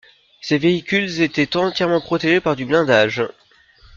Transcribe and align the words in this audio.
Ces 0.41 0.57
véhicules 0.57 1.21
étaient 1.21 1.55
entièrement 1.57 2.01
protégés 2.01 2.41
par 2.41 2.55
du 2.55 2.65
blindage. 2.65 3.21